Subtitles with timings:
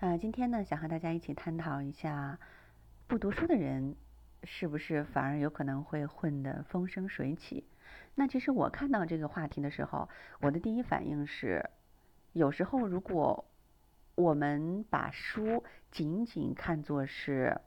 [0.00, 2.38] 呃，今天呢，想和大家一起探讨一下，
[3.08, 3.96] 不读书的人
[4.44, 7.64] 是不是反而有可能会混得风生水起？
[8.14, 10.08] 那其实我看到这个话题的时候，
[10.40, 11.68] 我的第一反应是，
[12.32, 13.44] 有时候如果
[14.14, 17.60] 我们把书仅仅看作是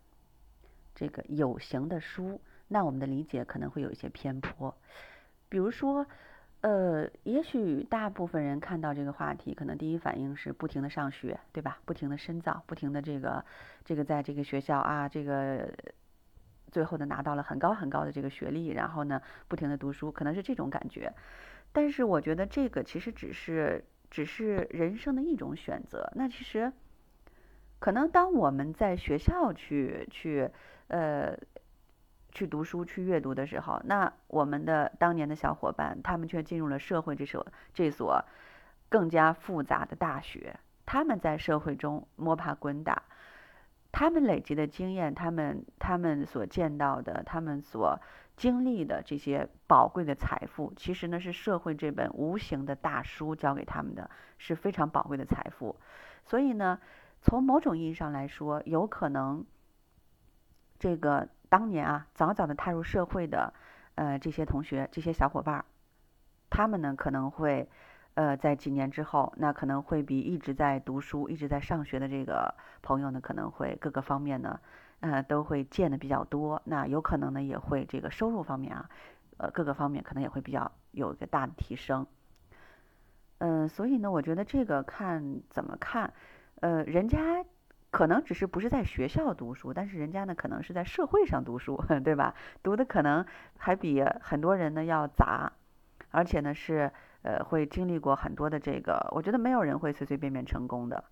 [0.95, 2.39] 这个有形的书，
[2.70, 4.73] 那我们的理解可能会有一些偏颇。
[5.50, 6.07] 比如说。
[6.62, 11.80] 呃，也许大部分人看到这个话题，可能第一反应是不停的上学，对吧？
[11.86, 13.44] 不停的深造，不停的这个
[13.84, 15.68] 这个在这个学校啊，这个
[16.71, 21.12] 最后呢拿到了很高很高的这个学历，然后呢不停的读书，可能是这种感觉。
[21.71, 26.12] 但是我觉得这个其实只是只是人生的一种选择。
[26.16, 26.71] 那其实
[27.80, 30.48] 可能当我们在学校去去
[30.90, 31.35] 呃。
[32.31, 38.23] 去读书、去阅读的时候，那我们的当年的小伙伴，他们却进入了社会这所这所
[38.90, 40.59] 更加复杂的大学。
[40.85, 43.04] 他们在社会中摸爬滚打，
[43.91, 47.99] 他们累积的经验，他们他们所见到的，他们所
[48.35, 55.77] 经历的这些宝贵的财富，其实呢是社会这本无形的大书教给他们的，是非常宝贵的财富。
[56.26, 56.79] 所以呢，
[57.21, 59.46] 从某种意义上来说，有可能
[60.82, 61.29] 这个。
[61.51, 63.54] 当年啊，早早的踏入社会的，
[63.96, 65.66] 呃，这些同学、这些小伙伴儿，
[66.50, 67.68] 他们呢可能会，
[68.13, 74.62] 呃，在几年之后，那可能会比一直在读书、一直在上学的这个朋友呢，可能会各个方面呢，
[75.02, 76.62] 呃，都会见的比较多。
[76.63, 78.90] 那有可能呢，也会这个收入方面啊，
[79.35, 82.07] 呃，各个方面可能也会比较有一个大的提升。
[83.40, 86.13] 嗯，所以呢，我觉得这个看怎么看，
[86.62, 87.44] 呃，人家。
[87.91, 92.34] 可能只是不是在学校读书，但是人家呢，可能是在社会上读书， 对吧？
[92.63, 93.25] 读的可能
[93.57, 95.51] 还比很多人呢要杂，
[96.09, 96.91] 而且呢是
[97.22, 101.03] 呃会经历过很多的这个，我觉得没有人会随随便便成功的，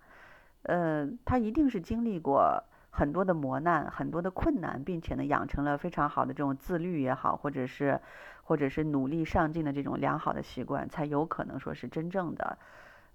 [0.63, 8.00] 呃，他一定是经历过很多的磨难、很多的困难，并且呢养成了非常好的这种自律也好，或者是
[8.44, 12.57] 或者是努力上进的这种良好的习惯，才有可能说是真正的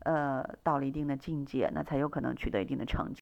[0.01, 3.13] 呃到了一定的境界，那才有可能取得一定的成绩。